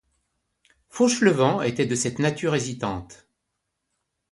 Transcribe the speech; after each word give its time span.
Fauchelevent 0.89 1.61
était 1.61 1.85
de 1.85 1.93
cette 1.93 2.17
nature 2.17 2.55
hésitante. 2.55 3.27